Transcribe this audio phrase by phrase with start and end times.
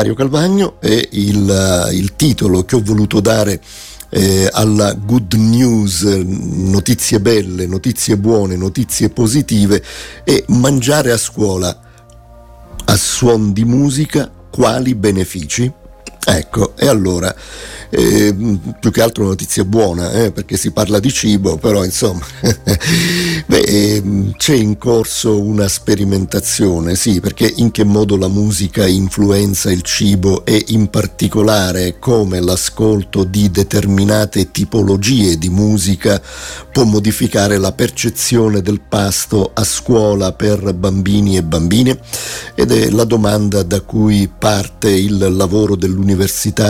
[0.00, 3.60] Mario Calvagno e il, il titolo che ho voluto dare
[4.08, 9.84] eh, alla good news, notizie belle, notizie buone, notizie positive
[10.24, 11.82] e mangiare a scuola
[12.82, 15.70] a suon di musica quali benefici?
[16.22, 17.34] Ecco, e allora
[17.88, 18.34] eh,
[18.78, 22.24] più che altro notizia buona, eh, perché si parla di cibo, però insomma
[23.46, 24.02] beh, eh,
[24.36, 30.44] c'è in corso una sperimentazione, sì, perché in che modo la musica influenza il cibo
[30.44, 36.22] e in particolare come l'ascolto di determinate tipologie di musica
[36.70, 41.98] può modificare la percezione del pasto a scuola per bambini e bambine?
[42.54, 46.08] Ed è la domanda da cui parte il lavoro dell'Università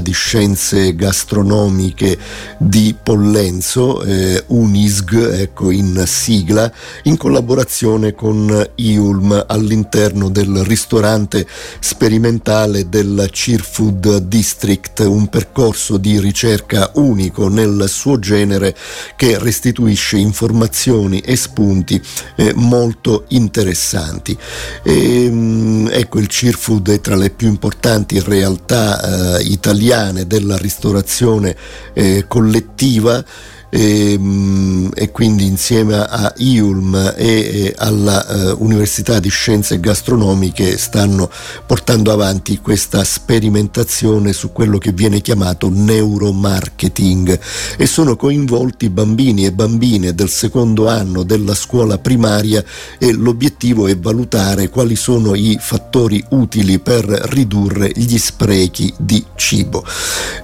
[0.00, 2.18] di Scienze gastronomiche
[2.58, 6.70] di Pollenzo, eh, UNISG, ecco in sigla,
[7.04, 11.46] in collaborazione con IULM all'interno del ristorante
[11.80, 18.76] sperimentale del Cheerfood District, un percorso di ricerca unico nel suo genere
[19.16, 22.00] che restituisce informazioni e spunti
[22.36, 24.36] eh, molto interessanti.
[24.82, 31.56] E, ehm, ecco, il Cheerfood è tra le più importanti realtà eh, italiane della ristorazione
[31.92, 33.24] eh, collettiva
[33.68, 41.30] e, mm, e, quindi insieme a IULM e, alla eh, di Scienze Gastronomiche stanno
[41.66, 47.38] portando avanti questa sperimentazione su quello che viene chiamato neuromarketing
[47.76, 52.64] e sono coinvolti bambini e bambine del secondo anno della scuola primaria
[52.98, 59.84] e l'obiettivo è valutare quali sono i fattori utili per ridurre gli sprechi di cibo.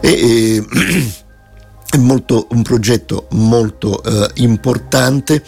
[0.00, 0.64] E, e
[1.98, 5.42] molto, un progetto molto eh, importante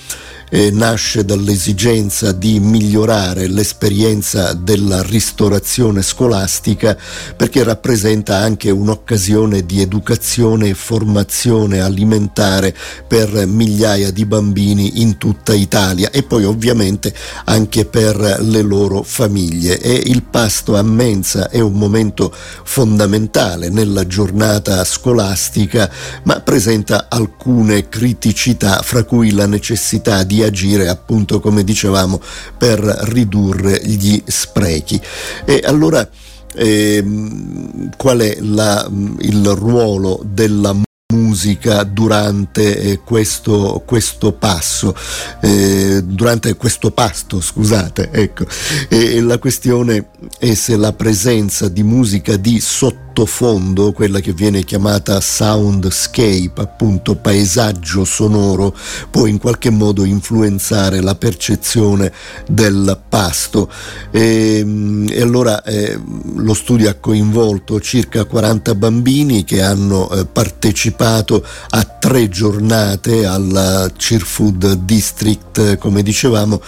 [0.51, 6.97] eh, nasce dall'esigenza di migliorare l'esperienza della ristorazione scolastica
[7.37, 12.75] perché rappresenta anche un'occasione di educazione e formazione alimentare
[13.07, 17.15] per migliaia di bambini in tutta Italia e poi ovviamente
[17.45, 19.81] anche per le loro famiglie.
[19.81, 22.33] E il pasto a mensa è un momento
[22.65, 25.91] fondamentale nella giornata scolastica,
[26.25, 32.21] ma presenta alcune criticità, fra cui la necessità di agire appunto come dicevamo
[32.57, 35.01] per ridurre gli sprechi.
[35.45, 36.09] E allora
[36.55, 40.75] ehm, qual è la, il ruolo della
[41.13, 44.97] musica durante eh, questo, questo, passo,
[45.41, 48.47] eh, durante questo pasto, scusate, ecco.
[48.89, 50.09] E la questione
[50.39, 57.15] è se la presenza di musica di sottofondo sottofondo, quella che viene chiamata soundscape, appunto
[57.15, 58.77] paesaggio sonoro,
[59.09, 62.13] può in qualche modo influenzare la percezione
[62.49, 63.71] del pasto.
[64.11, 65.97] E, ehm, e allora eh,
[66.37, 73.93] lo studio ha coinvolto circa 40 bambini che hanno eh, partecipato a tre giornate al
[73.97, 76.61] Cheerfood District, come dicevamo,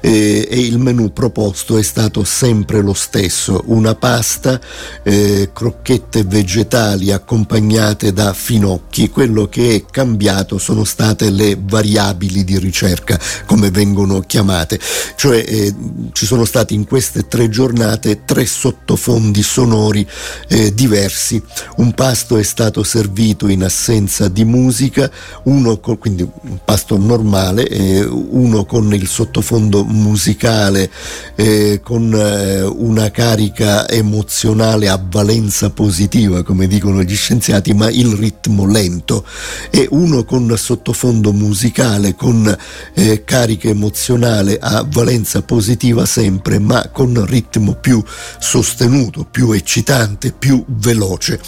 [0.00, 4.60] e, e il menù proposto è stato sempre lo stesso, una pasta,
[5.02, 12.44] eh, crocchette crocchette vegetali accompagnate da finocchi, quello che è cambiato sono state le variabili
[12.44, 14.78] di ricerca, come vengono chiamate,
[15.16, 15.74] cioè eh,
[16.12, 20.06] ci sono stati in queste tre giornate tre sottofondi sonori
[20.48, 21.40] eh, diversi.
[21.76, 25.10] Un pasto è stato servito in assenza di musica,
[25.44, 30.90] uno con, quindi un pasto normale, eh, uno con il sottofondo musicale,
[31.36, 37.90] eh, con eh, una carica emozionale a valenza positiva positiva, come dicono gli scienziati, ma
[37.90, 39.22] il ritmo lento.
[39.68, 42.56] E uno con sottofondo musicale, con
[42.94, 48.02] eh, carica emozionale a valenza positiva sempre, ma con ritmo più
[48.38, 51.38] sostenuto, più eccitante, più veloce.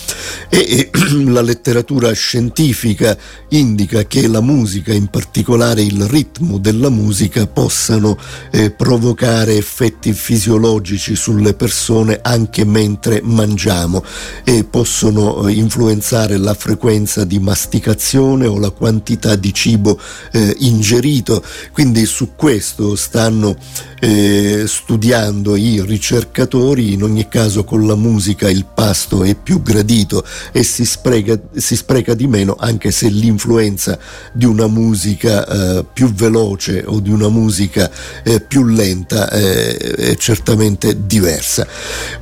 [0.51, 0.91] E, e
[1.25, 3.17] la letteratura scientifica
[3.51, 8.19] indica che la musica, in particolare il ritmo della musica, possano
[8.51, 14.05] eh, provocare effetti fisiologici sulle persone anche mentre mangiamo
[14.45, 19.99] e possono eh, influenzare la frequenza di masticazione o la quantità di cibo
[20.33, 21.43] eh, ingerito.
[21.73, 23.57] Quindi su questo stanno
[24.01, 30.25] eh, studiando i ricercatori, in ogni caso con la musica il pasto è più gradito
[30.53, 33.99] e si spreca, si spreca di meno anche se l'influenza
[34.33, 37.91] di una musica eh, più veloce o di una musica
[38.23, 41.67] eh, più lenta eh, è certamente diversa.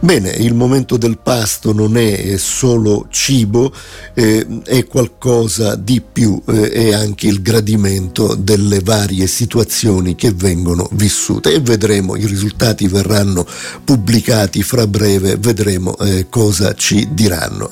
[0.01, 3.73] Bene, il momento del pasto non è solo cibo,
[4.15, 10.89] eh, è qualcosa di più, eh, è anche il gradimento delle varie situazioni che vengono
[10.93, 13.47] vissute vedremo, i risultati verranno
[13.85, 17.63] pubblicati fra breve, vedremo eh, cosa ci diranno.